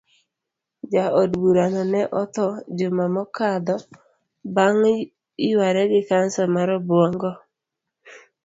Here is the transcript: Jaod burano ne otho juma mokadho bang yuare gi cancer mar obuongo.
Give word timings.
Jaod 0.91 1.31
burano 1.41 1.81
ne 1.93 2.01
otho 2.21 2.47
juma 2.77 3.05
mokadho 3.15 3.75
bang 4.55 4.81
yuare 5.49 5.83
gi 5.91 6.01
cancer 6.09 6.47
mar 6.55 6.69
obuongo. 6.77 7.31